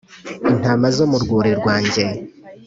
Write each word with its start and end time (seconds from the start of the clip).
intama 0.51 0.87
zo 0.95 1.05
mu 1.11 1.17
rwuri 1.23 1.51
rwanjye 1.59 2.03